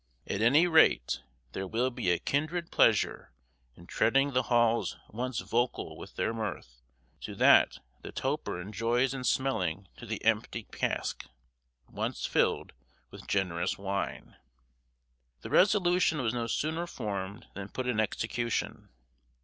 [0.25, 1.21] At any rate,
[1.51, 3.31] there will be a kindred pleasure
[3.75, 6.81] in treading the halls once vocal with their mirth
[7.19, 11.27] to that the toper enjoys in smelling to the empty cask,
[11.87, 12.73] once filled
[13.11, 14.37] with generous wine."
[15.41, 18.89] The resolution was no sooner formed than put in execution.